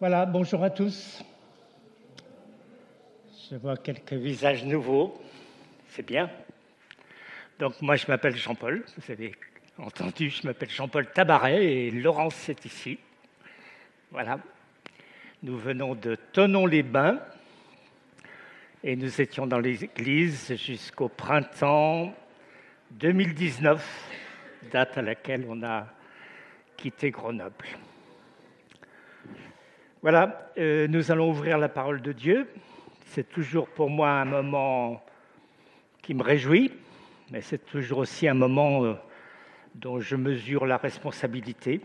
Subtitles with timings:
[0.00, 1.22] Voilà, bonjour à tous.
[3.50, 5.20] Je vois quelques visages nouveaux,
[5.90, 6.30] c'est bien.
[7.58, 9.34] Donc moi je m'appelle Jean-Paul, vous avez
[9.76, 12.98] entendu, je m'appelle Jean-Paul Tabaret et Laurence est ici.
[14.10, 14.38] Voilà.
[15.42, 17.20] Nous venons de Tonon-les-Bains
[18.82, 22.14] et nous étions dans l'église jusqu'au printemps
[22.92, 24.08] 2019,
[24.72, 25.88] date à laquelle on a
[26.78, 27.66] quitté Grenoble.
[30.02, 32.48] Voilà, euh, nous allons ouvrir la parole de Dieu.
[33.04, 35.04] C'est toujours pour moi un moment
[36.00, 36.72] qui me réjouit,
[37.30, 38.94] mais c'est toujours aussi un moment euh,
[39.74, 41.82] dont je mesure la responsabilité.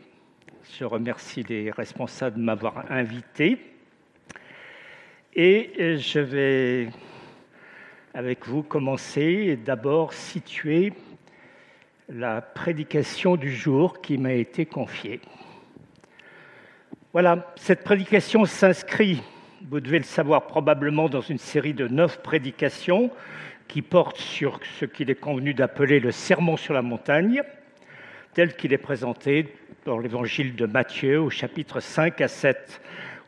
[0.80, 3.59] Je remercie les responsables de m'avoir invité.
[5.34, 6.90] Et euh, je vais,
[8.14, 10.94] avec vous, commencer et d'abord situer
[12.08, 15.20] la prédication du jour qui m'a été confiée.
[17.16, 19.23] Voilà, cette prédication s'inscrit,
[19.70, 23.09] vous devez le savoir probablement, dans une série de neuf prédications
[23.70, 27.42] qui portent sur ce qu'il est convenu d'appeler le sermon sur la montagne,
[28.34, 32.81] tel qu'il est présenté dans l'évangile de Matthieu au chapitre 5 à 7.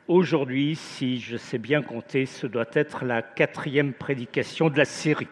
[0.10, 5.30] Aujourd'hui, si je sais bien compter, ce doit être la quatrième prédication de la série.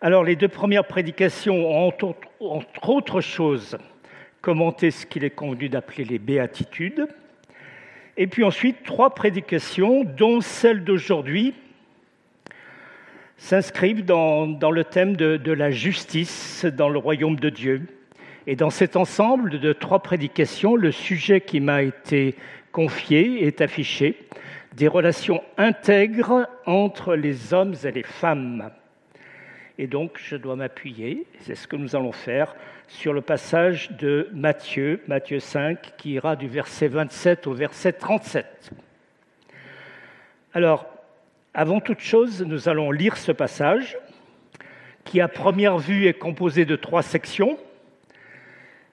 [0.00, 1.92] Alors, les deux premières prédications ont,
[2.38, 3.76] entre autres choses,
[4.42, 7.06] commenter ce qu'il est convenu d'appeler les béatitudes.
[8.16, 11.54] Et puis ensuite, trois prédications, dont celle d'aujourd'hui,
[13.38, 17.82] s'inscrivent dans, le thème de, la justice dans le royaume de Dieu.
[18.46, 22.34] Et dans cet ensemble de trois prédications, le sujet qui m'a été
[22.72, 24.18] confié est affiché,
[24.74, 28.70] des relations intègres entre les hommes et les femmes.
[29.78, 32.54] Et donc, je dois m'appuyer, c'est ce que nous allons faire,
[32.92, 38.70] sur le passage de Matthieu, Matthieu 5, qui ira du verset 27 au verset 37.
[40.52, 40.86] Alors,
[41.54, 43.96] avant toute chose, nous allons lire ce passage,
[45.04, 47.58] qui à première vue est composé de trois sections.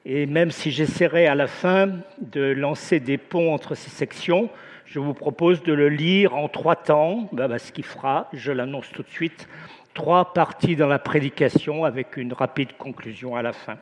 [0.06, 1.90] Et même si j'essaierai à la fin
[2.22, 4.50] de lancer des ponts entre ces sections,
[4.86, 8.54] je vous propose de le lire en trois temps, bah, bah, ce qui fera, je
[8.54, 9.50] l'annonce tout de suite,
[9.94, 13.78] trois parties dans la prédication avec une rapide conclusion à la fin.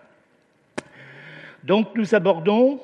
[1.68, 2.80] Donc nous abordons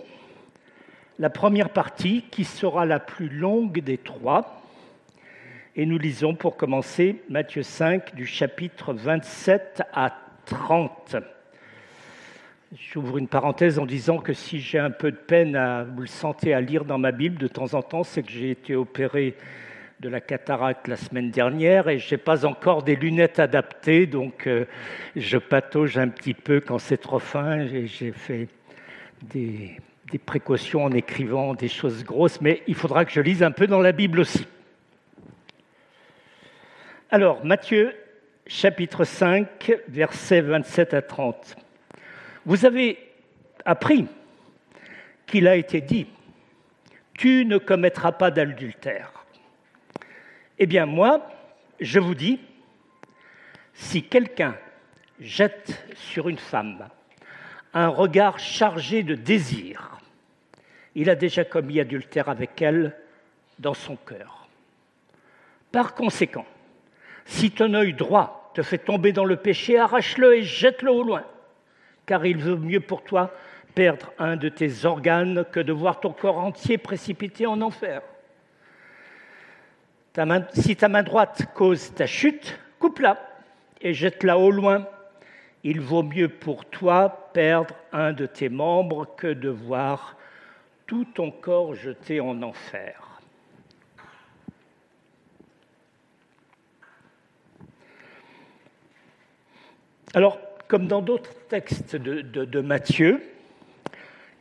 [1.17, 4.61] la première partie qui sera la plus longue des trois.
[5.77, 10.13] Et nous lisons pour commencer Matthieu 5 du chapitre 27 à
[10.47, 11.15] 30.
[12.77, 16.07] J'ouvre une parenthèse en disant que si j'ai un peu de peine à vous le
[16.07, 19.37] sentir à lire dans ma Bible de temps en temps, c'est que j'ai été opéré
[20.01, 24.45] de la cataracte la semaine dernière et je n'ai pas encore des lunettes adaptées, donc
[24.45, 24.65] euh,
[25.15, 27.65] je patauge un petit peu quand c'est trop fin.
[27.65, 28.49] J'ai fait
[29.23, 29.77] des,
[30.25, 33.81] précautions en écrivant des choses grosses, mais il faudra que je lise un peu dans
[33.81, 34.45] la Bible aussi.
[37.09, 37.95] Alors, Matthieu
[38.45, 41.55] chapitre 5, versets 27 à 30.
[42.45, 42.99] Vous avez
[43.65, 44.07] appris
[45.25, 46.07] qu'il a été dit,
[47.17, 49.25] tu ne commettras pas d'adultère.
[50.59, 51.27] Eh bien, moi,
[51.79, 52.39] je vous dis,
[53.73, 54.55] si quelqu'un
[55.19, 56.87] jette sur une femme
[57.73, 59.99] un regard chargé de désir,
[60.95, 62.95] il a déjà commis adultère avec elle
[63.59, 64.47] dans son cœur.
[65.71, 66.45] Par conséquent,
[67.25, 71.23] si ton œil droit te fait tomber dans le péché, arrache-le et jette-le au loin,
[72.05, 73.33] car il vaut mieux pour toi
[73.73, 78.03] perdre un de tes organes que de voir ton corps entier précipité en enfer
[80.53, 83.17] si ta main droite cause ta chute, coupe-la
[83.81, 84.85] et jette-la au loin.
[85.63, 90.17] Il vaut mieux pour toi perdre un de tes membres que de voir
[90.85, 93.21] tout ton corps jeté en enfer.
[100.13, 100.37] Alors,
[100.67, 103.23] comme dans d'autres textes de, de, Matthieu,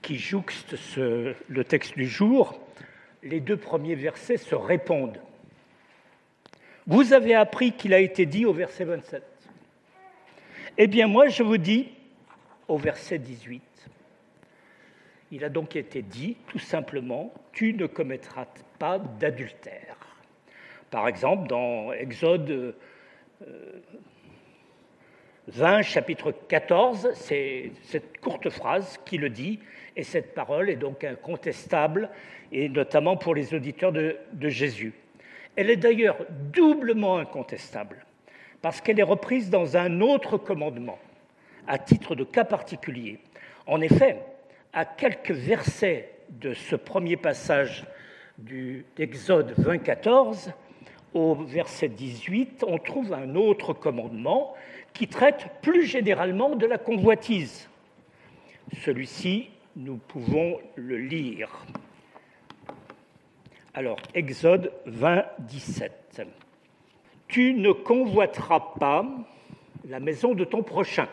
[0.02, 2.60] qui jouxtent le texte du jour,
[3.22, 5.20] les deux premiers versets se répondent.
[6.86, 9.31] Vous avez appris qu'il a été dit au verset 27.
[10.78, 11.88] Eh bien, moi, je vous dis
[12.66, 13.62] au verset 18.
[15.30, 18.46] Il a donc été dit, tout simplement, tu ne commettras
[18.78, 19.96] pas d'adultère.
[20.90, 22.74] Par exemple, dans Exode
[25.48, 29.58] 20, euh, chapitre 14, c'est cette courte phrase qui le dit,
[29.94, 32.08] et cette parole est donc incontestable,
[32.50, 34.94] et notamment pour les auditeurs de Jésus.
[35.54, 38.06] Elle est d'ailleurs doublement incontestable,
[38.62, 40.98] parce qu'elle est reprise dans un autre commandement,
[41.66, 43.18] à titre de cas particulier.
[43.66, 44.22] En effet,
[44.72, 47.84] à quelques versets de ce premier passage
[48.38, 49.80] d'Exode 20,
[51.12, 54.54] au verset 18, on trouve un autre commandement
[54.94, 57.68] qui traite plus généralement de la convoitise.
[58.82, 61.50] Celui-ci, nous pouvons le lire.
[63.74, 66.22] Alors, Exode 20, 17.
[67.32, 69.06] Tu ne convoiteras pas
[69.88, 71.08] la maison de ton prochain.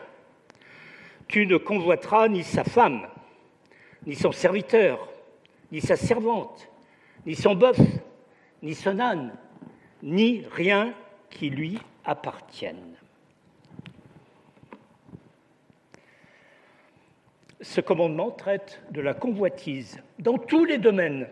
[1.28, 3.08] Tu ne convoiteras ni sa femme,
[4.04, 5.08] ni son serviteur,
[5.72, 6.68] ni sa servante,
[7.24, 7.80] ni son bœuf,
[8.60, 9.32] ni son âne,
[10.02, 10.92] ni rien
[11.30, 12.96] qui lui appartienne.
[17.62, 21.28] Ce commandement traite de la convoitise dans tous les domaines.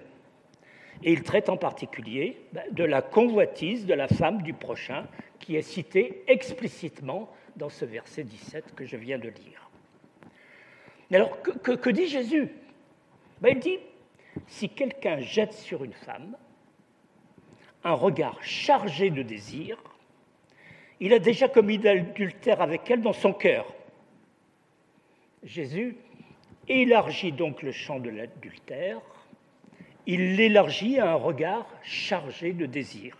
[1.02, 5.06] Et il traite en particulier ben, de la convoitise de la femme du prochain
[5.38, 9.70] qui est citée explicitement dans ce verset 17 que je viens de lire.
[11.12, 12.48] Alors, que, dit Jésus?
[13.40, 13.78] Ben, Il dit,
[14.46, 16.36] si quelqu'un jette sur une femme
[17.84, 19.82] un regard chargé de désir,
[21.00, 23.72] il a déjà commis l'adultère avec elle dans son cœur.
[25.44, 25.96] Jésus
[26.68, 29.00] élargit donc le champ de l'adultère,
[30.08, 33.14] il l'élargit à un regard chargé de désir.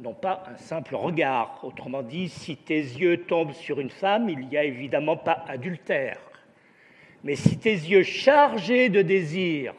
[0.00, 4.48] Non pas un simple regard, autrement dit, si tes yeux tombent sur une femme, il
[4.48, 6.18] n'y a évidemment pas adultère.
[7.24, 9.74] Mais si tes yeux chargés de désir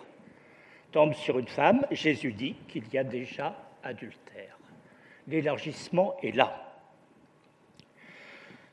[0.92, 4.56] tombent sur une femme, Jésus dit qu'il y a déjà adultère.
[5.28, 6.76] L'élargissement est là.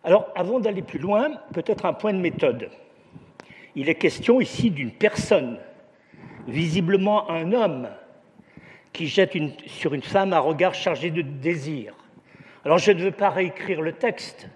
[0.04, 2.70] Alors, avant d'aller plus loin, peut-être un point de méthode.
[3.74, 5.58] Il est question ici d'une personne,
[6.46, 7.88] visiblement un homme,
[8.92, 11.94] qui jette sur une femme un regard chargé de désir.
[12.64, 14.48] Alors je ne veux pas réécrire le texte,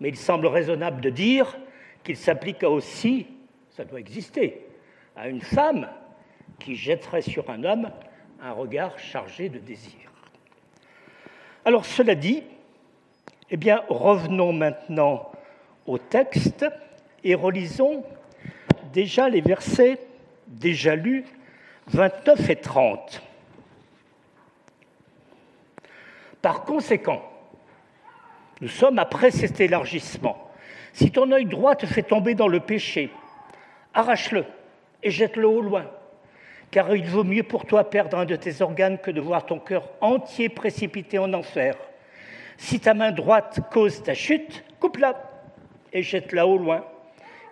[0.00, 1.56] mais il semble raisonnable de dire
[2.02, 3.26] qu'il s'applique aussi,
[3.70, 4.66] ça doit exister,
[5.14, 5.88] à une femme
[6.58, 7.90] qui jetterait sur un homme
[8.42, 10.10] un regard chargé de désir.
[11.64, 12.42] Alors cela dit,
[13.50, 15.30] eh bien revenons maintenant
[15.86, 16.66] au texte
[17.22, 18.02] et relisons
[18.92, 19.98] déjà les versets
[20.50, 21.24] déjà lus
[21.88, 23.22] 29 et 30.
[26.42, 27.22] Par conséquent,
[28.60, 30.50] nous sommes après cet élargissement.
[30.92, 33.10] Si ton œil droit te fait tomber dans le péché,
[33.94, 34.44] arrache-le
[35.02, 35.86] et jette-le au loin,
[36.70, 39.58] car il vaut mieux pour toi perdre un de tes organes que de voir ton
[39.58, 41.76] cœur entier précipité en enfer.
[42.56, 45.14] Si ta main droite cause ta chute, coupe-la
[45.92, 46.84] et jette-la au loin.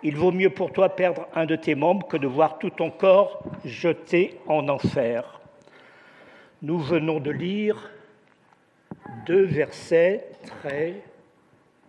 [0.01, 2.89] Il vaut mieux pour toi perdre un de tes membres que de voir tout ton
[2.89, 5.41] corps jeté en enfer.
[6.61, 7.91] Nous venons de lire
[9.25, 11.01] deux versets très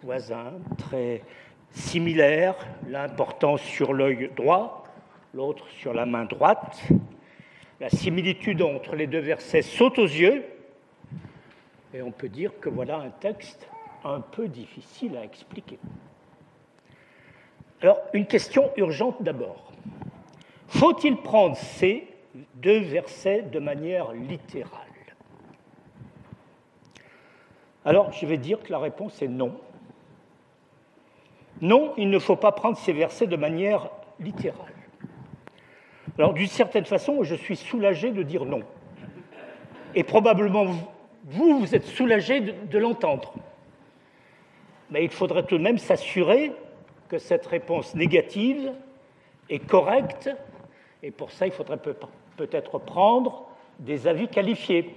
[0.02, 1.22] voisins, très
[1.70, 2.56] similaires,
[2.88, 4.84] l'un portant sur l'œil droit,
[5.34, 6.82] l'autre sur la main droite.
[7.78, 10.44] La similitude entre les deux versets saute aux yeux,
[11.94, 13.68] et on peut dire que voilà un texte
[14.04, 15.78] un peu difficile à expliquer.
[17.82, 19.72] Alors, une question urgente d'abord.
[20.68, 22.06] Faut-il prendre ces
[22.56, 24.80] deux versets de manière littérale?
[27.84, 29.56] Alors, je vais dire que la réponse est non.
[31.60, 33.88] Non, il ne faut pas prendre ces versets de manière
[34.18, 34.74] littérale.
[36.18, 38.62] Alors, d'une certaine façon, je suis soulagé de dire non.
[39.94, 40.66] Et probablement,
[41.24, 43.32] vous, vous êtes soulagé de, l'entendre.
[44.90, 46.52] Mais il faudrait tout de même s'assurer
[47.10, 48.72] que cette réponse négative
[49.48, 50.30] est correcte,
[51.02, 51.80] et pour ça, il faudrait
[52.36, 53.48] peut-être prendre
[53.80, 54.94] des avis qualifiés.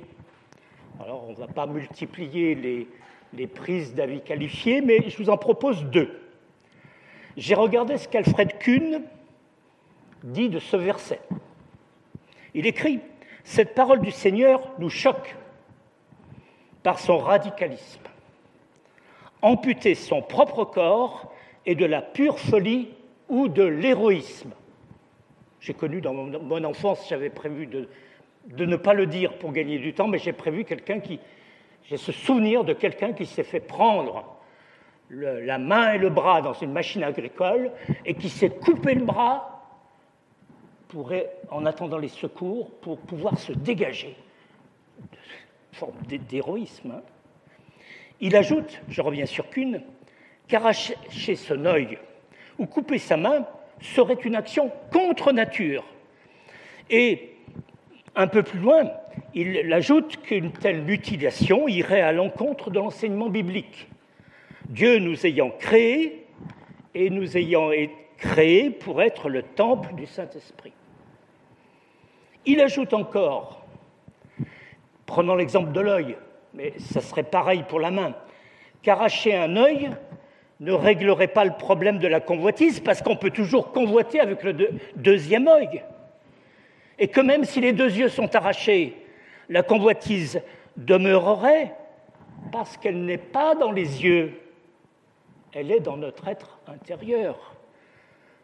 [1.02, 2.88] Alors, on ne va pas multiplier les,
[3.34, 6.22] les prises d'avis qualifiés, mais je vous en propose deux.
[7.36, 9.02] J'ai regardé ce qu'Alfred Kuhn
[10.24, 11.20] dit de ce verset.
[12.54, 13.00] Il écrit
[13.44, 15.36] Cette parole du Seigneur nous choque
[16.84, 18.02] par son radicalisme.
[19.42, 21.34] Amputer son propre corps
[21.66, 22.90] et de la pure folie
[23.30, 24.52] ou de l'héroïsme.
[25.60, 27.88] J'ai connu dans mon enfance, j'avais prévu de,
[28.66, 31.20] ne pas le dire pour gagner du temps, mais j'ai prévu quelqu'un qui.
[31.86, 34.38] J'ai ce souvenir de quelqu'un qui s'est fait prendre
[35.10, 37.72] la main et le bras dans une machine agricole
[38.06, 39.54] et qui s'est coupé le bras
[40.88, 41.12] pour,
[41.52, 44.16] en attendant les secours pour pouvoir se dégager.
[45.02, 46.92] Une forme d'héroïsme.
[46.92, 47.02] Hein.
[48.22, 49.82] Il ajoute, je reviens sur qu'une,
[50.48, 51.98] qu'arracher son œil
[52.58, 53.46] ou couper sa main
[53.82, 55.84] serait une action contre nature.
[56.90, 57.32] Et
[58.16, 58.92] un peu plus loin,
[59.34, 63.88] il ajoute qu'une telle mutilation irait à l'encontre de l'enseignement biblique.
[64.70, 66.26] Dieu nous ayant créés
[66.94, 67.72] et nous ayant
[68.18, 70.74] créés pour être le temple du Saint-Esprit.
[72.46, 73.66] Il ajoute encore,
[75.06, 76.18] prenons l'exemple de l'œil,
[76.54, 78.14] mais ça serait pareil pour la main,
[78.82, 79.90] qu'arracher un œil
[80.64, 84.56] ne réglerait pas le problème de la convoitise parce qu'on peut toujours convoiter avec le
[84.96, 85.84] deuxième œil.
[86.98, 88.96] Et que même si les deux yeux sont arrachés,
[89.50, 90.42] la convoitise
[90.78, 91.76] demeurerait
[92.54, 94.40] parce qu'elle n'est pas dans les yeux,
[95.52, 97.56] elle est dans notre être intérieur.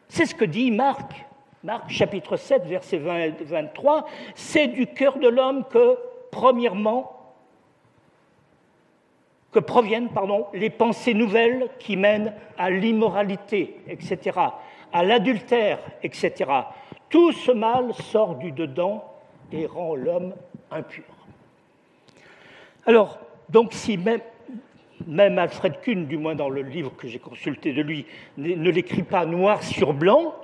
[0.08, 1.24] C'est ce que dit Marc.
[1.62, 5.98] Marc chapitre 7, verset 23, c'est du cœur de l'homme que,
[6.30, 7.19] premièrement,
[9.52, 10.08] que proviennent
[10.54, 14.38] les pensées nouvelles qui mènent à l'immoralité, etc.,
[14.92, 16.50] à l'adultère, etc.
[17.08, 19.04] Tout ce mal sort du dedans
[19.52, 20.34] et rend l'homme
[20.70, 21.04] impur.
[22.86, 24.20] Alors, donc si même,
[25.06, 29.02] même Alfred Kuhn, du moins dans le livre que j'ai consulté de lui, ne l'écrit
[29.02, 30.34] pas noir sur blanc,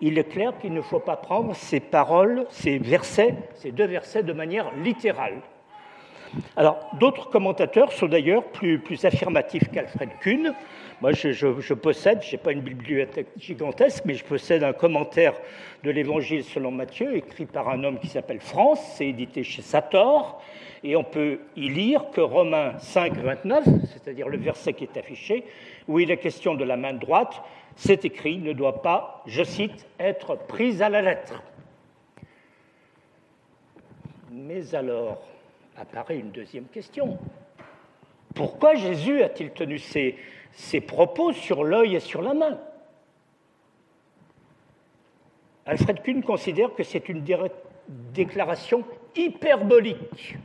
[0.00, 4.22] il est clair qu'il ne faut pas prendre ces paroles, ces versets, ces deux versets
[4.22, 5.40] de manière littérale.
[6.56, 10.54] Alors, d'autres commentateurs sont d'ailleurs plus, affirmatifs qu'Alfred Kuhn.
[11.00, 15.34] Moi, je, possède, je n'ai pas une bibliothèque gigantesque, mais je possède un commentaire
[15.84, 20.42] de l'Évangile selon Matthieu, écrit par un homme qui s'appelle France, c'est édité chez Sator,
[20.82, 25.44] et on peut y lire que Romains 5, 29, c'est-à-dire le verset qui est affiché,
[25.88, 27.42] où il est question de la main droite,
[27.76, 31.42] c'est écrit, ne doit pas, je cite, être prise à la lettre.
[34.32, 35.22] Mais alors,
[35.78, 37.18] apparaît une deuxième question.
[38.34, 42.58] Pourquoi Jésus a-t-il tenu ses, propos sur l'œil et sur la main?
[45.64, 47.24] Alfred Kuhn considère que c'est une
[48.12, 48.84] déclaration
[49.16, 50.36] hyperbolique,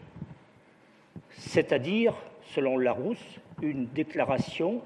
[1.31, 2.15] c'est-à-dire,
[2.55, 4.81] selon Larousse, une déclaration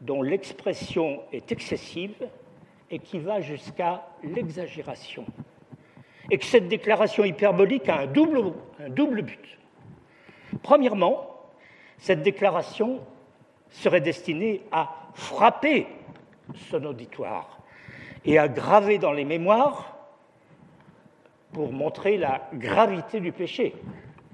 [0.00, 2.14] dont l'expression est excessive
[2.90, 5.26] et qui va jusqu'à l'exagération.
[6.30, 9.59] Et que cette déclaration hyperbolique a un double, un double but.
[10.62, 11.26] Premièrement,
[11.98, 13.00] cette déclaration
[13.70, 15.86] serait destinée à frapper
[16.70, 17.60] son auditoire
[18.24, 19.96] et à graver dans les mémoires
[21.52, 23.74] pour montrer la gravité du péché.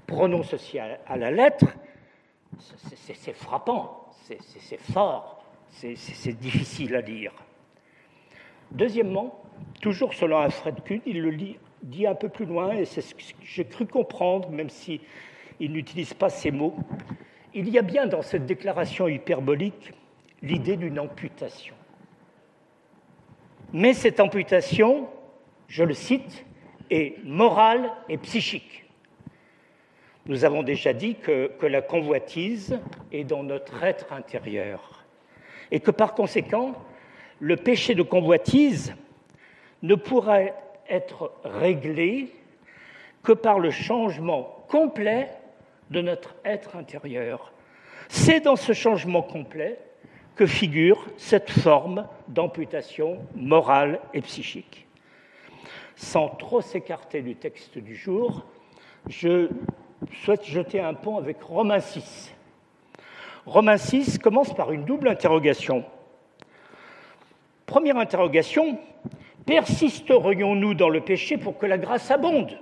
[0.05, 1.65] Prenons ceci à la lettre,
[2.59, 7.33] c'est frappant, c'est fort, c'est difficile à dire.
[8.71, 9.41] Deuxièmement,
[9.81, 11.37] toujours selon Alfred Kuhn, il le
[11.83, 15.01] dit un peu plus loin, et c'est ce que j'ai cru comprendre, même si
[15.59, 16.75] il n'utilise pas ces mots.
[17.53, 19.93] Il y a bien dans cette déclaration hyperbolique
[20.41, 21.75] l'idée d'une amputation.
[23.73, 25.07] Mais cette amputation,
[25.67, 26.45] je le cite,
[26.89, 28.85] est morale et psychique.
[30.25, 32.79] Nous avons déjà dit que, la convoitise
[33.11, 35.05] est dans notre être intérieur
[35.71, 36.73] et que par conséquent,
[37.39, 38.93] le péché de convoitise
[39.83, 40.39] ne pourra
[40.89, 42.33] être réglé
[43.23, 45.29] que par le changement complet
[45.91, 47.51] de notre être intérieur.
[48.09, 49.79] C'est dans ce changement complet
[50.35, 54.87] que figure cette forme d'amputation morale et psychique.
[55.95, 58.45] Sans trop s'écarter du texte du jour,
[59.09, 59.49] je
[60.23, 62.33] souhaite jeter un pont avec Romains 6.
[63.45, 65.83] Romains 6 commence par une double interrogation.
[67.65, 68.77] Première interrogation,
[69.45, 72.59] persisterions-nous dans le péché pour que la grâce abonde?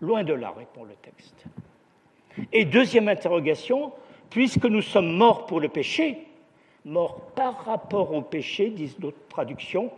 [0.00, 1.44] Loin de là, répond le texte.
[2.52, 3.92] Et deuxième interrogation,
[4.30, 6.26] puisque nous sommes morts pour le péché,
[6.84, 9.90] morts par rapport au péché, disent d'autres traductions,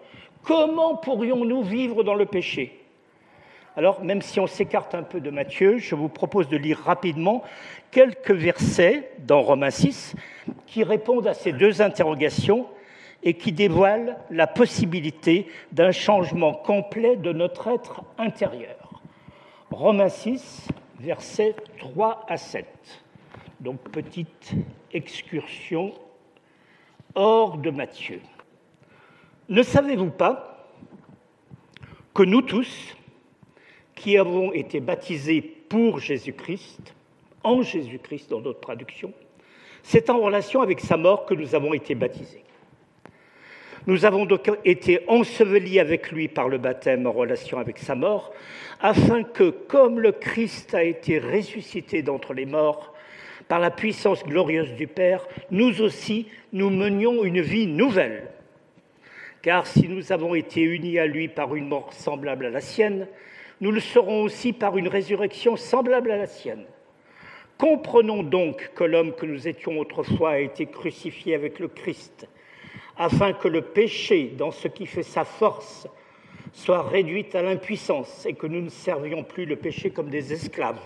[0.42, 2.80] comment pourrions-nous vivre dans le péché?
[3.76, 7.42] Alors, même si on s'écarte un peu de Matthieu, je vous propose de lire rapidement
[7.90, 10.16] quelques versets dans Romains 6
[10.66, 12.66] qui répondent à ces deux interrogations
[13.23, 18.79] et qui dévoilent la possibilité d'un changement complet de notre être intérieur.
[19.70, 22.66] Romains 6, versets 3 à 7.
[23.60, 24.52] Donc petite
[24.92, 25.92] excursion
[27.14, 28.20] hors de Matthieu.
[29.48, 30.66] Ne savez-vous pas
[32.14, 32.96] que nous tous,
[33.94, 36.94] qui avons été baptisés pour Jésus-Christ,
[37.42, 39.12] en Jésus-Christ dans d'autres traductions,
[39.82, 42.44] c'est en relation avec sa mort que nous avons été baptisés.
[43.87, 48.32] Nous avons donc été ensevelis avec lui par le baptême en relation avec sa mort,
[48.80, 52.94] afin que, comme le Christ a été ressuscité d'entre les morts,
[53.49, 58.28] par la puissance glorieuse du Père, nous aussi, nous menions une vie nouvelle.
[59.42, 63.08] Car si nous avons été unis à lui par une mort semblable à la sienne,
[63.60, 66.64] nous le serons aussi par une résurrection semblable à la sienne.
[67.58, 72.28] Comprenons donc que l'homme que nous étions autrefois a été crucifié avec le Christ,
[73.00, 75.88] afin que le péché, dans ce qui fait sa force,
[76.52, 80.83] soit réduite à l'impuissance et que nous ne servions plus le péché comme des esclaves.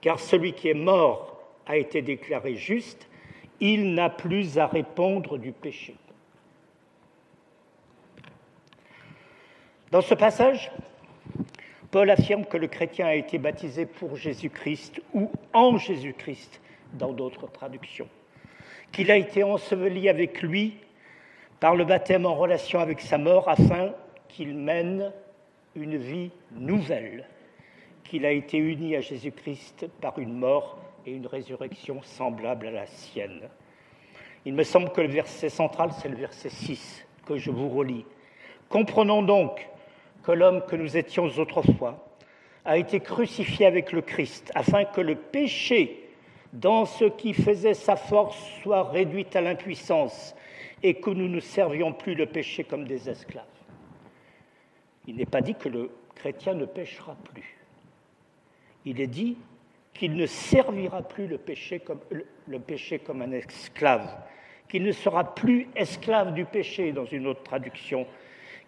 [0.00, 3.08] Car celui qui est mort a été déclaré juste,
[3.60, 5.94] il n'a plus à répondre du péché.
[9.92, 10.72] Dans ce passage,
[11.92, 16.60] Paul affirme que le chrétien a été baptisé pour Jésus-Christ ou en Jésus-Christ
[16.94, 18.08] dans d'autres traductions,
[18.90, 20.78] qu'il a été enseveli avec lui
[21.60, 23.92] par le baptême en relation avec sa mort afin
[24.28, 25.12] qu'il mène
[25.74, 27.26] une vie nouvelle,
[28.04, 32.86] qu'il a été uni à Jésus-Christ par une mort et une résurrection semblable à la
[32.86, 33.48] sienne.
[34.44, 38.04] Il me semble que le verset central, c'est le verset 6 que je vous relis.
[38.68, 39.68] Comprenons donc
[40.22, 42.04] que l'homme que nous étions autrefois
[42.64, 46.08] a été crucifié avec le Christ, afin que le péché,
[46.52, 50.34] dans ce qui faisait sa force, soit réduit à l'impuissance,
[50.82, 53.44] et que nous ne servions plus le péché comme des esclaves.
[55.06, 57.56] Il n'est pas dit que le chrétien ne péchera plus.
[58.84, 59.36] Il est dit
[59.94, 62.00] qu'il ne servira plus le péché comme,
[62.46, 64.08] le péché comme un esclave,
[64.68, 68.06] qu'il ne sera plus esclave du péché dans une autre traduction,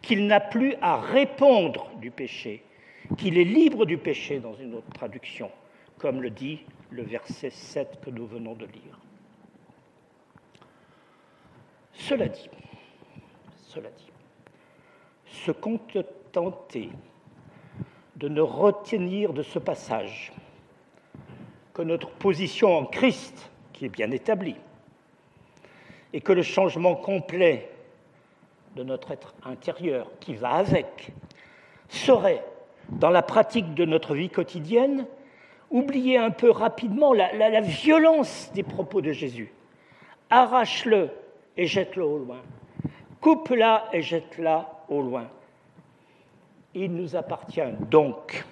[0.02, 2.62] qu'il n'a plus à répondre du péché,
[3.16, 5.50] qu'il est libre du péché dans une autre traduction,
[5.98, 8.98] comme le dit le verset 7 que nous venons de lire.
[12.00, 12.48] Cela dit,
[13.68, 14.10] cela dit,
[15.26, 16.88] se contenter
[18.16, 20.32] de ne retenir de ce passage
[21.74, 24.56] que notre position en Christ, qui est bien établie,
[26.12, 27.70] et que le changement complet
[28.76, 31.12] de notre être intérieur qui va avec,
[31.88, 32.44] serait,
[32.88, 35.06] dans la pratique de notre vie quotidienne,
[35.70, 39.52] oublier un peu rapidement la, violence des propos de Jésus.
[40.30, 41.10] Arrache-le
[41.60, 42.40] et jette-le au loin.
[43.20, 45.28] Coupe-la et jette-la au loin.
[46.72, 48.46] Il nous appartient donc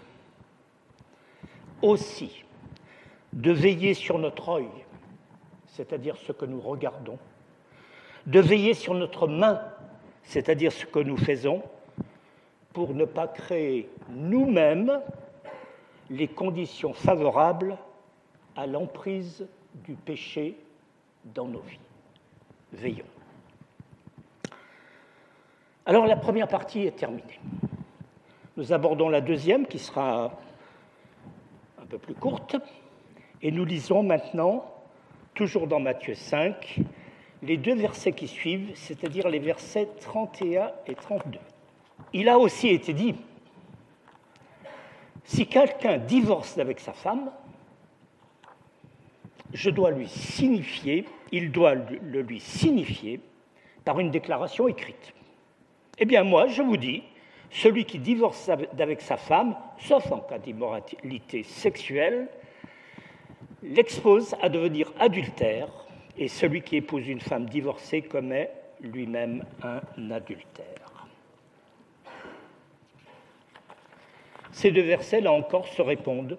[1.81, 2.45] aussi
[3.33, 4.68] de veiller sur notre œil,
[5.68, 7.18] c'est-à-dire ce que nous regardons,
[8.27, 9.59] de veiller sur notre main,
[10.23, 11.62] c'est-à-dire ce que nous faisons,
[12.75, 15.01] pour ne pas créer nous-mêmes
[16.11, 17.79] les conditions favorables
[18.55, 20.59] à l'emprise du péché
[21.25, 21.88] dans nos vies.
[22.72, 23.04] Veillons.
[25.87, 27.40] Alors la première partie est terminée.
[28.57, 30.33] Nous abordons la deuxième qui sera
[31.81, 32.57] un peu plus courte
[33.40, 34.64] et nous lisons maintenant,
[35.35, 36.81] toujours dans Matthieu 5,
[37.42, 41.38] les deux versets qui suivent, c'est-à-dire les versets 31 et 32.
[42.12, 43.14] Il a aussi été dit,
[45.24, 47.31] si quelqu'un divorce avec sa femme,
[49.52, 53.21] je dois lui signifier, il doit le lui signifier
[53.85, 55.14] par une déclaration écrite.
[55.99, 57.03] Eh bien moi, je vous dis,
[57.51, 62.29] celui qui divorce avec sa femme, sauf en cas d'immoralité sexuelle,
[63.62, 65.69] l'expose à devenir adultère
[66.17, 71.07] et celui qui épouse une femme divorcée commet lui-même un adultère.
[74.53, 76.38] Ces deux versets, là encore, se répondent,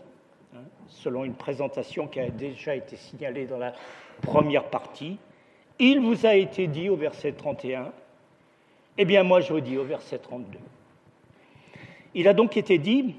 [0.54, 3.73] hein, selon une présentation qui a déjà été signalée dans la
[4.21, 5.17] première partie.
[5.79, 7.91] Il vous a été dit au verset 31,
[8.97, 10.60] eh bien moi je vous dis au verset 32.
[12.15, 13.15] Il a donc été dit,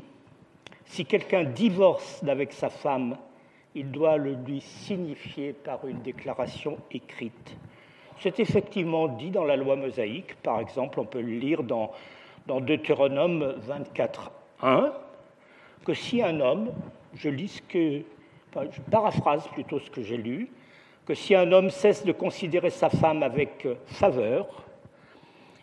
[0.85, 3.17] si quelqu'un divorce avec sa femme
[3.75, 7.57] il doit le lui signifier par une déclaration écrite.
[8.19, 11.91] C'est effectivement dit dans la loi mosaïque, par exemple, on peut le lire dans,
[12.47, 14.93] dans Deutéronome 24.1,
[15.85, 16.71] que si un homme,
[17.15, 18.03] je lis que,
[18.55, 20.51] je paraphrase plutôt ce que j'ai lu,
[21.11, 24.47] que si un homme cesse de considérer sa femme avec faveur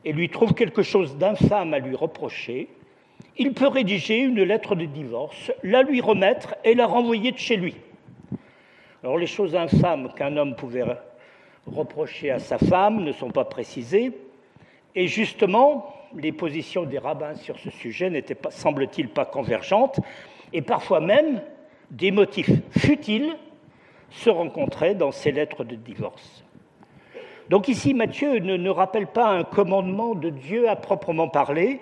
[0.03, 2.67] et lui trouve quelque chose d'infâme à lui reprocher,
[3.38, 7.55] il peut rédiger une lettre de divorce, la lui remettre et la renvoyer de chez
[7.55, 7.77] lui.
[9.01, 10.83] Alors les choses infâmes qu'un homme pouvait
[11.65, 14.12] reprocher à sa femme ne sont pas précisées,
[14.95, 20.01] et justement, les positions des rabbins sur ce sujet n'étaient, semble-t-il, pas convergentes,
[20.51, 21.41] et parfois même
[21.89, 23.33] des motifs futiles
[24.10, 26.43] se rencontraient dans ces lettres de divorce.
[27.50, 31.80] Donc ici, Matthieu ne, rappelle pas un commandement de Dieu à proprement parler,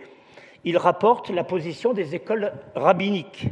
[0.64, 3.48] il rapporte la position des écoles rabbiniques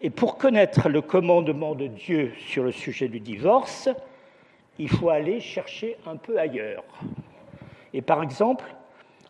[0.00, 3.88] et pour connaître le commandement de Dieu sur le sujet du divorce,
[4.78, 6.84] il faut aller chercher un peu ailleurs.
[7.92, 8.64] Et par exemple,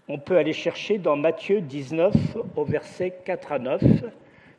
[0.08, 2.14] on peut aller chercher dans Matthieu 19
[2.54, 3.82] au verset 4 à 9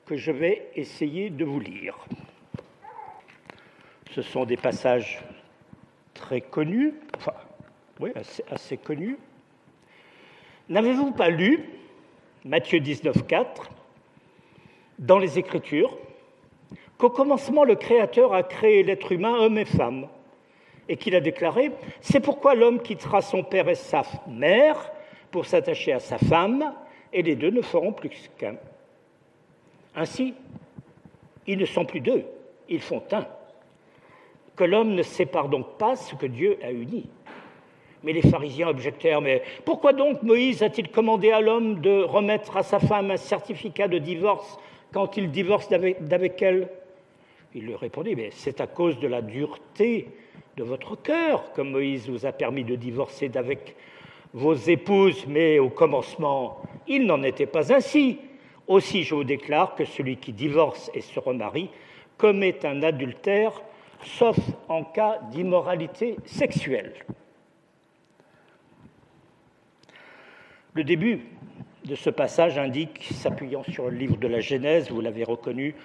[0.07, 1.95] que je vais essayer de vous lire.
[4.15, 5.21] Ce sont des passages
[6.15, 7.33] très connus, enfin,
[7.99, 8.11] oui,
[8.49, 9.17] assez, connus.
[10.67, 11.63] N'avez-vous pas lu
[12.43, 13.69] Matthieu 19, 4,
[14.97, 15.97] dans les Écritures,
[16.97, 20.07] qu'au commencement, le Créateur a créé l'être humain, homme et femme,
[20.87, 24.91] et qu'il a déclaré, c'est pourquoi l'homme quittera son père et sa mère
[25.29, 26.73] pour s'attacher à sa femme,
[27.13, 28.55] et les deux ne feront plus qu'un.
[29.95, 30.33] Ainsi,
[31.45, 32.25] ils ne sont plus deux,
[32.67, 33.25] ils font un.
[34.65, 37.07] L'homme ne sépare donc pas ce que Dieu a uni.
[38.03, 42.63] Mais les pharisiens objectèrent, mais pourquoi donc Moïse a-t-il commandé à l'homme de remettre à
[42.63, 44.57] sa femme un certificat de divorce
[44.93, 46.69] quand il divorce d'avec elle?
[47.53, 50.07] Il leur répondit, mais c'est à cause de la dureté
[50.55, 53.75] de votre cœur que Moïse vous a permis de divorcer d'avec
[54.33, 58.19] vos épouses, mais au commencement, il n'en était pas ainsi.
[58.67, 61.69] Aussi, je vous déclare que celui qui divorce et se remarie
[62.17, 63.61] commet un adultère,
[64.03, 66.93] sauf en cas d'immoralité sexuelle.
[70.73, 71.25] Le début
[71.85, 75.75] de ce passage indique, s'appuyant sur le livre de la Genèse, vous l'avez reconnu,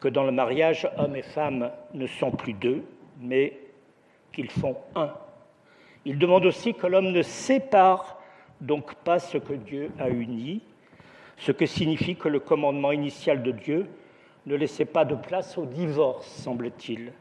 [0.00, 2.82] que dans le mariage, hommes et femmes ne sont plus deux,
[3.20, 3.58] mais
[4.32, 5.12] qu'ils font un.
[6.04, 8.18] Il demande aussi que l'homme ne sépare
[8.60, 10.62] donc pas ce que Dieu a uni,
[11.36, 13.86] ce que signifie que le commandement initial de Dieu
[14.46, 17.12] ne laissait pas de place au divorce, semble-t-il.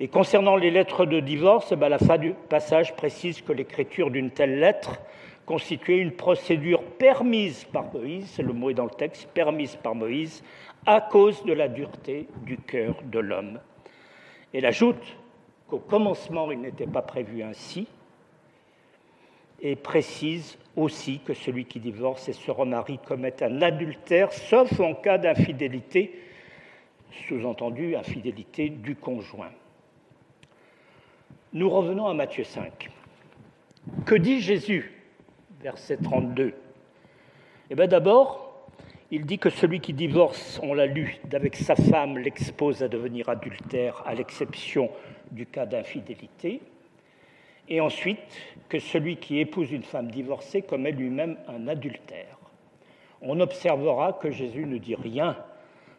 [0.00, 4.10] Et concernant les lettres de divorce, eh ben, la fin du passage précise que l'écriture
[4.10, 5.00] d'une telle lettre
[5.46, 10.42] constituait une procédure permise par Moïse, le mot est dans le texte, permise par Moïse,
[10.84, 13.60] à cause de la dureté du cœur de l'homme.
[14.52, 15.16] Elle ajoute
[15.68, 17.86] qu'au commencement, il n'était pas prévu ainsi,
[19.60, 24.94] et précise aussi que celui qui divorce et se remarie commet un adultère, sauf en
[24.94, 26.18] cas d'infidélité,
[27.28, 29.52] sous-entendu infidélité du conjoint.
[31.54, 32.90] Nous revenons à Matthieu 5.
[34.04, 34.92] Que dit Jésus?
[35.60, 36.52] Verset 32.
[37.70, 38.66] Eh bien d'abord,
[39.12, 43.28] il dit que celui qui divorce, on l'a lu, d'avec sa femme l'expose à devenir
[43.28, 44.90] adultère, à l'exception
[45.30, 46.60] du cas d'infidélité
[47.68, 48.18] et ensuite
[48.68, 52.36] que celui qui épouse une femme divorcée commet lui-même un adultère.
[53.22, 55.36] On observera que Jésus ne dit rien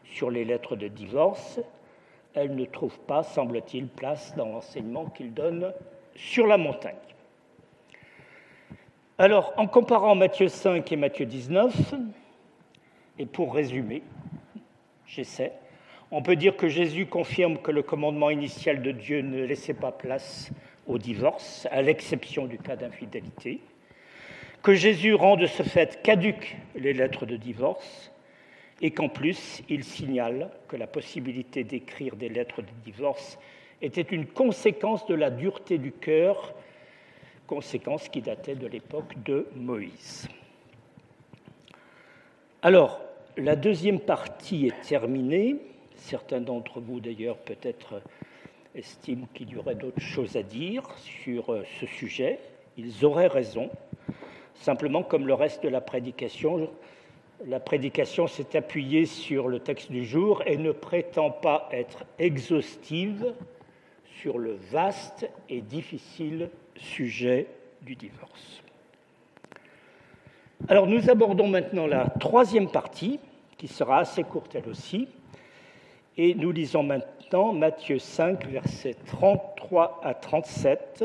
[0.03, 1.61] sur les lettres de divorce.
[2.35, 5.73] Elles ne trouvent pas, semble-t-il, place dans l'enseignement qu'il donne
[6.15, 6.95] sur la montagne.
[9.17, 11.93] Alors, en comparant Matthieu 5 et Matthieu 19,
[13.17, 14.03] et pour résumer,
[15.05, 15.53] j'essaie,
[16.11, 19.93] on peut dire que Jésus confirme que le commandement initial de Dieu ne laissait pas
[19.93, 20.51] place
[20.87, 23.61] au divorce, à l'exception du cas d'infidélité,
[24.61, 28.11] que Jésus rend de ce fait caduques les lettres de divorce,
[28.81, 33.37] et qu'en plus, il signale que la possibilité d'écrire des lettres de divorce
[33.81, 36.53] était une conséquence de la dureté du cœur,
[37.47, 40.27] conséquence qui datait de l'époque de Moïse.
[42.61, 42.99] Alors,
[43.37, 45.57] la deuxième partie est terminée.
[45.95, 48.01] Certains d'entre vous, d'ailleurs, peut-être
[48.73, 52.39] estiment qu'il y aurait d'autres choses à dire sur euh, ce sujet.
[52.77, 53.69] Ils auraient raison.
[54.55, 56.69] Simplement, comme le reste de la prédication,
[57.43, 63.33] la prédication s'est appuyée sur le texte du jour et ne prétend pas être exhaustive
[64.21, 67.47] sur le vaste et difficile sujet
[67.81, 68.61] du divorce.
[70.67, 73.19] Alors nous abordons maintenant la troisième partie,
[73.57, 75.07] qui sera assez courte elle aussi,
[76.17, 81.03] et nous lisons maintenant Matthieu 5, versets 33 à 37,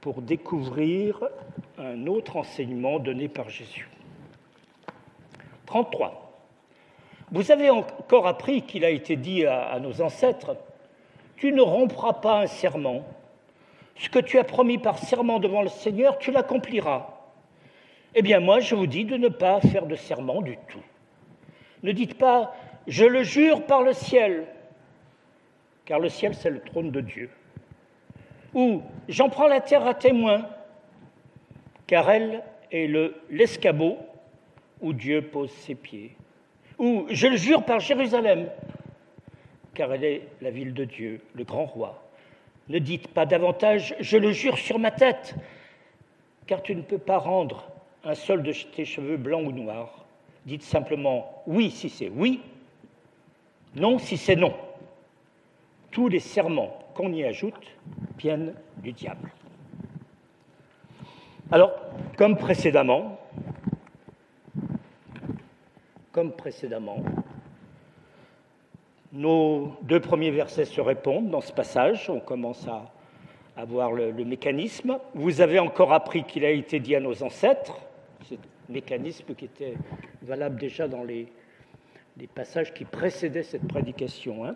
[0.00, 1.24] pour découvrir
[1.78, 3.88] un autre enseignement donné par Jésus.
[5.66, 6.22] 33.
[7.32, 10.56] Vous avez encore appris qu'il a été dit à, nos ancêtres,
[11.36, 13.02] Tu ne rompras pas un serment.
[13.96, 17.08] Ce que tu as promis par serment devant le Seigneur, tu l'accompliras.
[18.14, 20.82] Eh bien moi, je vous dis de ne pas faire de serment du tout.
[21.82, 22.54] Ne dites pas
[22.86, 24.46] je le jure par le ciel,
[25.84, 27.30] car le ciel c'est le trône de Dieu.
[28.54, 30.46] Ou j'en prends la terre à témoin,
[31.86, 32.88] car elle est
[33.28, 33.98] l'escabeau
[34.80, 36.16] où Dieu pose ses pieds.
[36.78, 38.48] Ou je le jure par Jérusalem,
[39.74, 42.02] car elle est la ville de Dieu, le grand roi.
[42.68, 45.34] Ne dites pas davantage je le jure sur ma tête,
[46.46, 47.70] car tu ne peux pas rendre
[48.04, 50.04] un seul de tes cheveux blancs ou noirs.
[50.44, 52.40] Dites simplement oui si c'est oui,
[53.74, 54.54] non si c'est non.
[55.90, 57.66] Tous les serments qu'on y ajoute
[58.18, 59.30] viennent du diable.
[61.50, 61.72] Alors,
[62.16, 63.18] comme précédemment,
[66.16, 66.96] comme précédemment,
[69.12, 72.08] nos deux premiers versets se répondent dans ce passage.
[72.08, 72.90] On commence à,
[73.54, 74.98] avoir voir le, mécanisme.
[75.12, 77.76] Vous avez encore appris qu'il a été dit à nos ancêtres,
[78.24, 78.38] c'est
[78.70, 79.74] mécanisme qui était
[80.22, 81.28] valable déjà dans les,
[82.16, 84.46] les passages qui précédaient cette prédication.
[84.46, 84.54] Hein.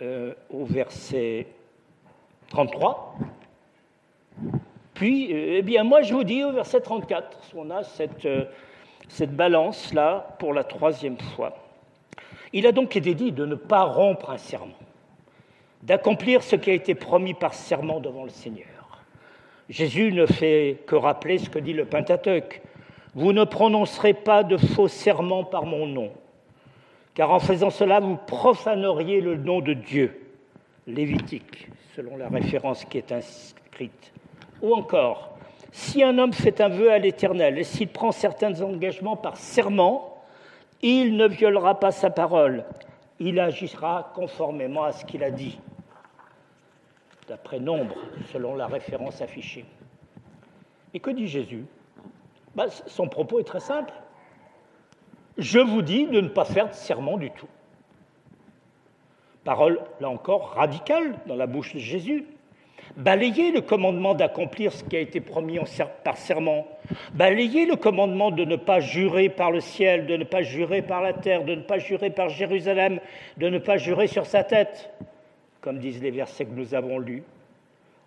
[0.00, 1.48] Euh, au verset
[2.48, 3.14] 33.
[4.94, 8.46] Puis, euh, eh bien, moi, je vous dis au verset 34, on a cette, euh,
[9.10, 11.54] cette balance-là pour la troisième fois.
[12.52, 14.78] Il a donc été dit de ne pas rompre un serment,
[15.82, 18.66] d'accomplir ce qui a été promis par serment devant le Seigneur.
[19.68, 22.62] Jésus ne fait que rappeler ce que dit le Pentateuque.
[23.14, 26.12] Vous ne prononcerez pas de faux serments par mon nom,
[27.14, 30.20] car en faisant cela, vous profaneriez le nom de Dieu.
[30.86, 34.12] Lévitique, selon la référence qui est inscrite.
[34.62, 35.29] Ou encore,
[35.72, 40.22] si un homme fait un vœu à l'Éternel et s'il prend certains engagements par serment,
[40.82, 42.64] il ne violera pas sa parole,
[43.18, 45.60] il agira conformément à ce qu'il a dit,
[47.28, 47.96] d'après nombre,
[48.32, 49.64] selon la référence affichée.
[50.94, 51.64] Et que dit Jésus?
[52.54, 53.92] Bah, Son propos est très simple.
[55.38, 57.48] Je vous dis de ne pas faire de serment du tout.
[59.44, 62.26] Parole, là encore, radicale dans la bouche de Jésus.
[62.96, 65.58] Balayez le commandement d'accomplir ce qui a été promis
[66.04, 66.66] par serment.
[67.14, 71.00] Balayez le commandement de ne pas jurer par le ciel, de ne pas jurer par
[71.00, 73.00] la terre, de ne pas jurer par Jérusalem,
[73.36, 74.90] de ne pas jurer sur sa tête,
[75.60, 77.22] comme disent les versets que nous avons lus.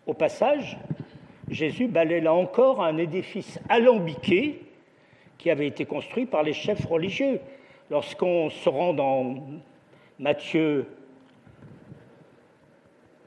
[0.06, 0.78] Au passage,
[1.50, 4.62] Jésus balaye là encore un édifice alambiqué
[5.38, 7.40] qui avait été construit par les chefs religieux.
[7.90, 9.36] Lorsqu'on se rend dans
[10.20, 10.88] Matthieu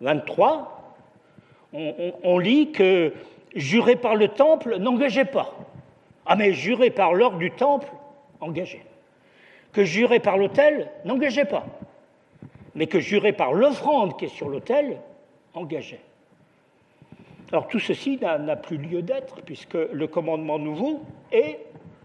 [0.00, 0.75] 23,
[1.72, 3.12] on, lit que
[3.54, 5.54] jurer par le temple, n'engagez pas.
[6.24, 7.88] Ah mais jurer par l'ordre du temple,
[8.40, 8.82] engagez.
[9.72, 11.66] Que jurer par l'autel, n'engagez pas.
[12.74, 14.98] Mais que jurer par l'offrande qui est sur l'autel,
[15.54, 16.00] engagez.
[17.52, 21.60] Alors tout ceci n'a plus lieu d'être, puisque le commandement nouveau est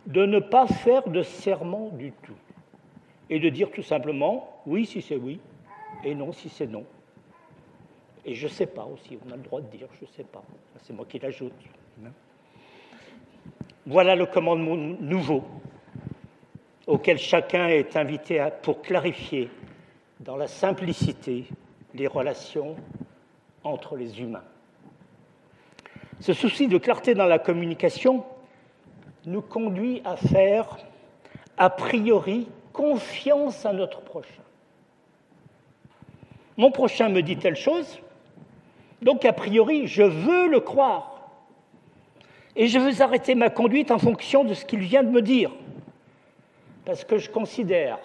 [0.06, 2.36] de ne pas faire de serment du tout,
[3.30, 5.40] et de dire tout simplement oui si c'est oui,
[6.04, 6.86] et non si c'est non.
[8.26, 10.24] Et je ne sais pas aussi, on a le droit de dire je ne sais
[10.24, 10.44] pas.
[10.84, 11.54] C'est moi qui l'ajoute.
[13.86, 15.44] Voilà le commandement nouveau
[16.86, 19.50] auquel chacun est invité pour clarifier
[20.20, 21.46] dans la simplicité
[21.94, 22.76] les relations
[23.64, 24.44] entre les humains.
[26.20, 28.24] Ce souci de clarté dans la communication
[29.26, 30.78] nous conduit à faire
[31.58, 34.44] a priori confiance à notre prochain.
[36.58, 38.00] Mon prochain me dit telle chose,
[39.02, 41.30] donc, a priori, je veux le croire.
[42.56, 45.52] Et je veux arrêter ma conduite en fonction de ce qu'il vient de me dire.
[46.86, 47.98] Parce que je considère,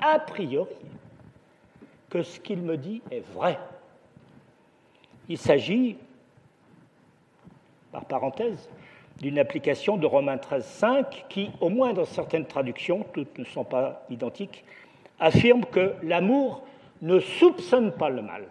[0.00, 0.74] a priori,
[2.10, 3.58] que ce qu'il me dit est vrai.
[5.28, 5.96] Il s'agit,
[7.92, 8.68] par parenthèse,
[9.20, 14.04] d'une application de Romains 13.5 qui, au moins dans certaines traductions, toutes ne sont pas
[14.10, 14.64] identiques,
[15.20, 16.62] affirme que l'amour
[17.00, 18.44] ne soupçonne pas le mal.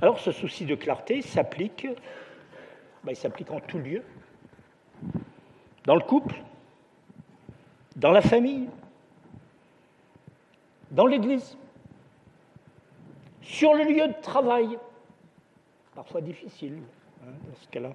[0.00, 1.86] Alors ce souci de clarté s'applique,
[3.02, 4.02] ben, il s'applique en tout lieu,
[5.84, 6.36] dans le couple,
[7.96, 8.68] dans la famille,
[10.92, 11.56] dans l'Église,
[13.42, 14.78] sur le lieu de travail,
[15.94, 16.78] parfois difficile
[17.22, 17.92] hein, dans ce cas-là,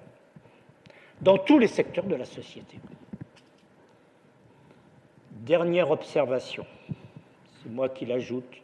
[1.22, 2.78] dans tous les secteurs de la société.
[5.30, 6.66] Dernière observation,
[7.62, 8.62] c'est moi qui l'ajoute.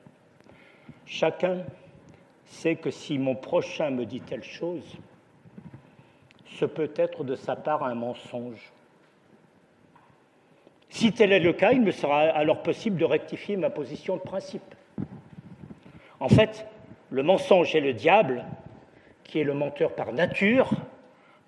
[1.07, 1.65] Chacun
[2.51, 4.99] c'est que si mon prochain me dit telle chose,
[6.47, 8.73] ce peut être de sa part un mensonge.
[10.91, 14.21] Si tel est le cas, il me sera alors possible de rectifier ma position de
[14.21, 14.75] principe.
[16.19, 16.67] En fait,
[17.09, 18.45] le mensonge et le diable,
[19.23, 20.71] qui est le menteur par nature,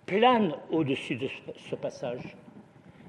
[0.07, 1.29] planent au-dessus de
[1.69, 2.37] ce passage.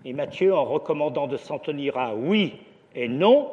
[0.03, 2.56] Et Matthieu, en recommandant de s'en tenir à oui
[2.95, 3.51] et non,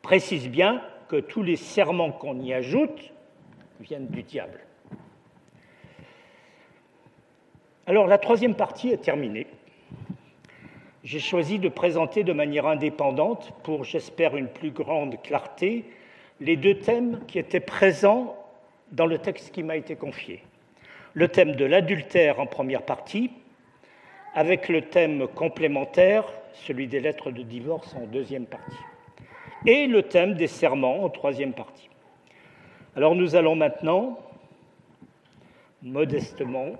[0.00, 3.12] précise bien que tous les serments qu'on y ajoute
[3.82, 4.60] viennent du diable.
[7.86, 9.46] Alors la troisième partie est terminée.
[11.04, 15.84] J'ai choisi de présenter de manière indépendante, pour j'espère une plus grande clarté,
[16.40, 18.36] les deux thèmes qui étaient présents
[18.92, 20.42] dans le texte qui m'a été confié.
[21.14, 23.32] Le thème de l'adultère en première partie,
[24.34, 28.76] avec le thème complémentaire, celui des lettres de divorce en deuxième partie,
[29.66, 31.88] et le thème des serments en troisième partie.
[32.94, 34.18] Alors nous allons maintenant,
[35.80, 36.72] modestement,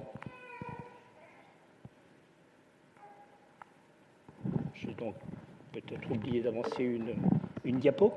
[4.75, 5.15] j'ai donc
[5.73, 6.85] peut-être oublié d'avancer
[7.65, 8.13] une, diapo,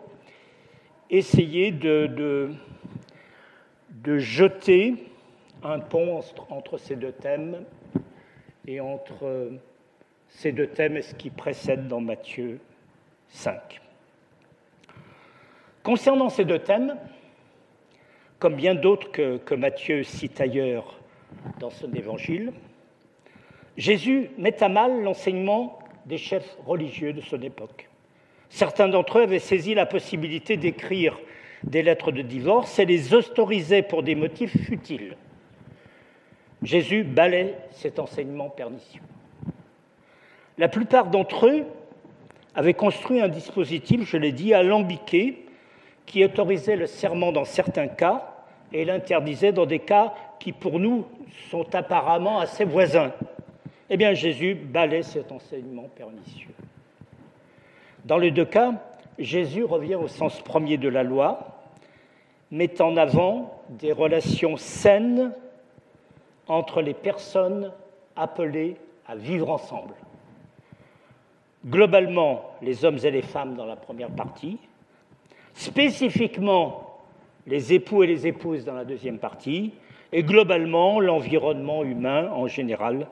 [1.10, 2.52] essayer de,
[3.90, 4.96] de, jeter
[5.64, 7.64] un pont entre ces deux thèmes
[8.68, 9.54] et entre
[10.28, 12.60] ces deux thèmes et ce qui précède dans Matthieu
[13.30, 13.80] 5.
[15.82, 16.98] Concernant ces deux thèmes,
[18.40, 21.00] comme bien d'autres que, Matthieu cite ailleurs
[21.60, 22.52] dans son évangile,
[23.78, 27.90] Jésus met à mal l'enseignement des chefs religieux de son époque.
[28.50, 31.20] Certains d'entre eux avaient saisi la possibilité d'écrire
[31.64, 35.18] des lettres de divorce et les autorisaient pour des motifs futiles.
[36.62, 39.02] Jésus balaie cet enseignement pernicieux.
[40.58, 41.66] La plupart d'entre eux
[42.54, 45.45] avaient construit un dispositif, je l'ai dit, alambiqué,
[46.06, 48.36] qui autorisait le serment dans certains cas
[48.72, 51.06] et l'interdisait dans des cas qui, pour nous,
[51.50, 53.12] sont apparemment assez voisins.
[53.90, 56.54] Eh bien, Jésus balaie cet enseignement pernicieux.
[58.04, 58.74] Dans les deux cas,
[59.18, 61.62] Jésus revient au sens premier de la loi,
[62.52, 65.32] met en avant des relations saines
[66.48, 67.72] entre les personnes
[68.16, 69.94] appelées à vivre ensemble.
[71.66, 74.60] Globalement, les hommes et les femmes dans la première partie,
[75.56, 77.00] spécifiquement
[77.48, 79.74] les époux et les épouses dans la deuxième partie,
[80.12, 83.08] et globalement l'environnement humain en général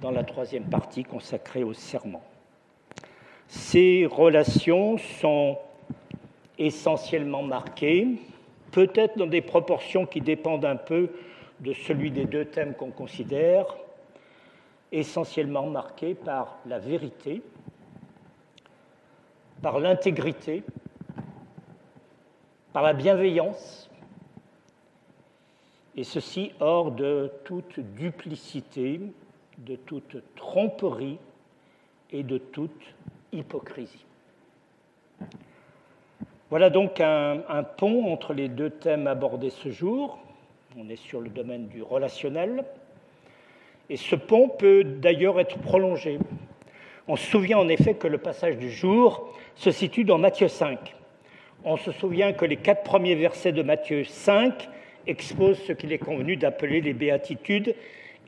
[0.00, 2.22] dans la troisième partie consacrée au serment.
[3.48, 5.58] Ces relations sont
[6.58, 8.08] essentiellement marquées,
[8.72, 11.10] peut-être dans des proportions qui dépendent un peu
[11.60, 13.64] de celui des deux thèmes qu'on considère,
[14.92, 17.42] essentiellement marquées par la vérité,
[19.62, 20.62] par l'intégrité,
[22.72, 23.88] par la bienveillance,
[25.96, 29.00] et ceci hors de toute duplicité,
[29.58, 31.18] de toute tromperie
[32.12, 32.94] et de toute
[33.32, 34.04] hypocrisie.
[36.50, 40.18] Voilà donc un, pont entre les deux thèmes abordés ce jour.
[40.78, 42.64] On est sur le domaine du relationnel.
[43.90, 46.18] Et ce pont peut d'ailleurs être prolongé.
[47.06, 50.94] On se souvient en effet que le passage du jour se situe dans Matthieu 5.
[51.64, 54.68] On se souvient que les quatre premiers versets de Matthieu 5
[55.06, 57.74] exposent ce qu'il est convenu d'appeler les béatitudes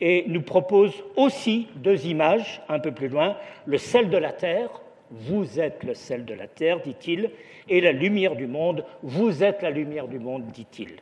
[0.01, 4.81] et nous propose aussi deux images un peu plus loin, le sel de la terre,
[5.11, 7.31] vous êtes le sel de la terre, dit-il,
[7.69, 10.97] et la lumière du monde, vous êtes la lumière du monde, dit-il.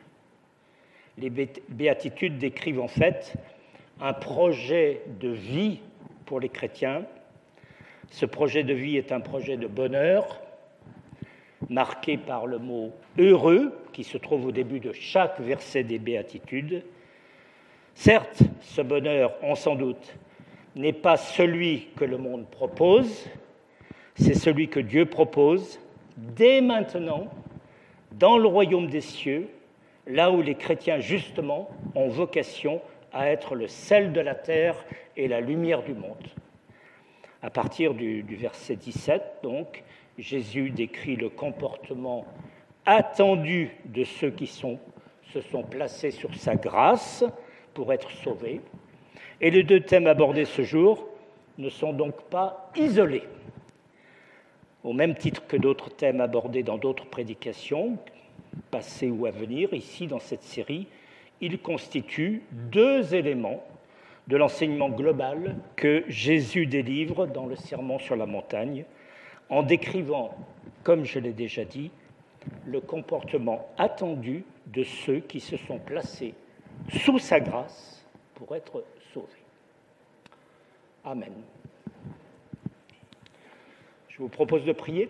[1.17, 1.29] Les
[1.69, 3.33] béatitudes décrivent en fait
[4.01, 5.79] un projet de vie
[6.25, 7.03] pour les chrétiens.
[8.09, 10.41] Ce projet de vie est un projet de bonheur,
[11.69, 16.83] marqué par le mot heureux, qui se trouve au début de chaque verset des béatitudes,
[17.99, 20.15] Certes, ce bonheur, on s'en doute,
[20.73, 23.29] n'est pas celui que le monde propose,
[24.15, 25.81] c'est celui que Dieu propose
[26.15, 27.27] dès maintenant
[28.13, 29.49] dans le royaume des cieux,
[30.07, 34.75] là où les chrétiens justement ont vocation à être le sel de la terre
[35.17, 36.25] et la lumière du monde.
[37.41, 39.83] À partir du, verset 17, donc,
[40.19, 42.25] Jésus décrit le comportement
[42.85, 47.23] attendu de ceux qui se sont placés sur sa grâce,
[47.73, 48.61] pour être sauvés.
[49.39, 51.07] Et les deux thèmes abordés ce jour
[51.57, 53.23] ne sont donc pas isolés.
[54.83, 57.97] Au même titre que d'autres thèmes abordés dans d'autres prédications,
[58.71, 60.87] passées ou à venir, ici dans cette série,
[61.41, 63.63] ils constituent deux éléments
[64.27, 68.85] de l'enseignement global que Jésus délivre dans le Sermon sur la montagne,
[69.49, 70.35] en décrivant,
[70.83, 71.91] comme je l'ai déjà dit,
[72.65, 76.33] le comportement attendu de ceux qui se sont placés
[77.03, 78.83] sous sa grâce pour être
[79.13, 79.27] sauvés.
[81.03, 81.33] Amen.
[84.07, 85.09] Je vous propose de prier.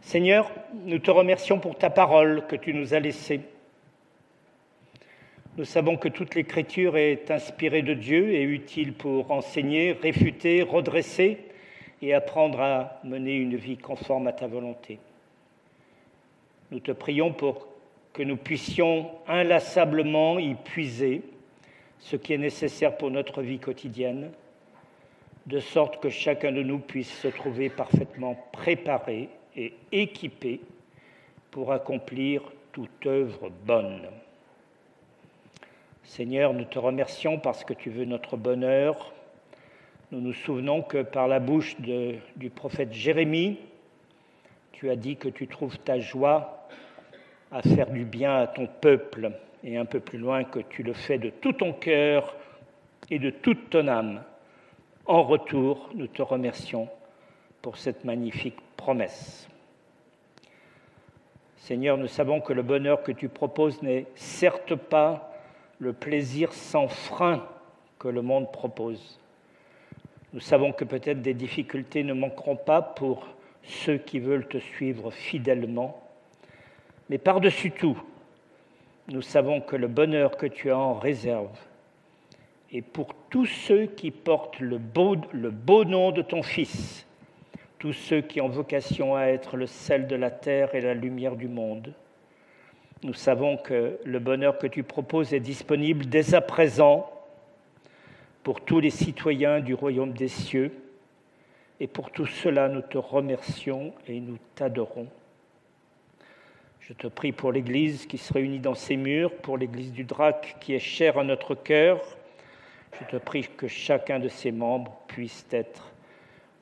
[0.00, 3.40] Seigneur, nous te remercions pour ta parole que tu nous as laissée.
[5.56, 11.38] Nous savons que toute l'écriture est inspirée de Dieu et utile pour enseigner, réfuter, redresser
[12.02, 14.98] et apprendre à mener une vie conforme à ta volonté.
[16.72, 17.68] Nous te prions pour
[18.12, 21.22] que nous puissions inlassablement y puiser
[22.00, 24.32] ce qui est nécessaire pour notre vie quotidienne,
[25.46, 30.60] de sorte que chacun de nous puisse se trouver parfaitement préparé et équipé
[31.52, 32.42] pour accomplir
[32.72, 34.08] toute œuvre bonne.
[36.04, 39.12] Seigneur, nous te remercions parce que tu veux notre bonheur.
[40.12, 43.58] Nous nous souvenons que par la bouche du prophète Jérémie,
[44.72, 46.68] tu as dit que tu trouves ta joie
[47.50, 49.32] à faire du bien à ton peuple,
[49.64, 52.36] et un peu plus loin que tu le fais de tout ton cœur
[53.10, 54.22] et de toute ton âme.
[55.06, 56.88] En retour, nous te remercions
[57.62, 59.48] pour cette magnifique promesse.
[61.56, 65.30] Seigneur, nous savons que le bonheur que tu proposes n'est certes pas
[65.78, 67.46] le plaisir sans frein
[67.98, 69.18] que le monde propose.
[70.32, 73.28] Nous savons que peut-être des difficultés ne manqueront pas pour
[73.62, 76.00] ceux qui veulent te suivre fidèlement,
[77.08, 78.00] mais par-dessus tout,
[79.08, 81.56] nous savons que le bonheur que tu as en réserve
[82.72, 87.06] est pour tous ceux qui portent le beau, le beau nom de ton Fils,
[87.78, 91.36] tous ceux qui ont vocation à être le sel de la terre et la lumière
[91.36, 91.92] du monde.
[93.04, 97.12] Nous savons que le bonheur que tu proposes est disponible dès à présent
[98.42, 100.72] pour tous les citoyens du royaume des cieux.
[101.80, 105.06] Et pour tout cela, nous te remercions et nous t'adorons.
[106.80, 110.56] Je te prie pour l'Église qui se réunit dans ces murs, pour l'Église du Drac
[110.58, 112.00] qui est chère à notre cœur.
[112.98, 115.92] Je te prie que chacun de ses membres puisse être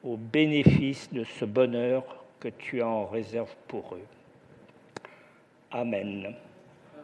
[0.02, 4.21] au bénéfice de ce bonheur que tu as en réserve pour eux.
[5.74, 6.36] Amen.